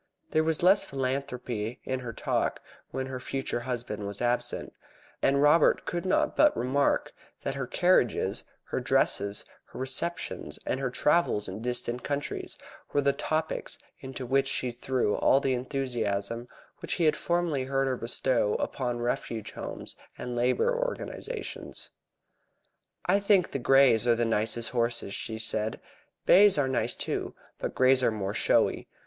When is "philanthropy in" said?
0.83-1.99